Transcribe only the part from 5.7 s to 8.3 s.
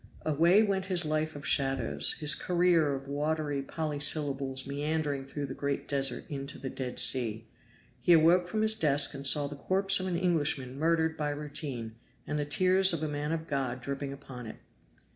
desert into the Dead Sea. He